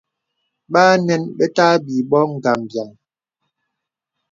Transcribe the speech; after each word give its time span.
Bà 0.71 0.83
ànəŋ 0.93 1.23
be 1.37 1.45
tà 1.55 1.63
àbī 1.75 1.95
bô 2.09 2.19
ngambīaŋ. 2.35 2.89